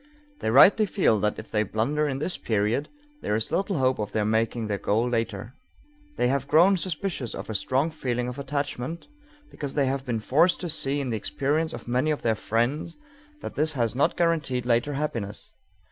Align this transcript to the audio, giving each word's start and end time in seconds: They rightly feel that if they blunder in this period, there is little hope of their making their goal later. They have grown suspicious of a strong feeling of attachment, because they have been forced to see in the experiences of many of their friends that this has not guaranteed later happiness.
They 0.39 0.49
rightly 0.49 0.87
feel 0.87 1.19
that 1.19 1.37
if 1.37 1.51
they 1.51 1.61
blunder 1.61 2.07
in 2.07 2.17
this 2.17 2.35
period, 2.35 2.89
there 3.21 3.35
is 3.35 3.51
little 3.51 3.77
hope 3.77 3.99
of 3.99 4.13
their 4.13 4.25
making 4.25 4.65
their 4.65 4.79
goal 4.79 5.07
later. 5.07 5.53
They 6.17 6.27
have 6.27 6.47
grown 6.47 6.75
suspicious 6.77 7.35
of 7.35 7.51
a 7.51 7.53
strong 7.53 7.91
feeling 7.91 8.27
of 8.27 8.39
attachment, 8.39 9.05
because 9.51 9.75
they 9.75 9.85
have 9.85 10.03
been 10.03 10.19
forced 10.19 10.59
to 10.61 10.69
see 10.69 11.01
in 11.01 11.11
the 11.11 11.17
experiences 11.17 11.79
of 11.79 11.87
many 11.87 12.09
of 12.09 12.23
their 12.23 12.33
friends 12.33 12.97
that 13.41 13.53
this 13.53 13.73
has 13.73 13.93
not 13.93 14.17
guaranteed 14.17 14.65
later 14.65 14.93
happiness. 14.93 15.51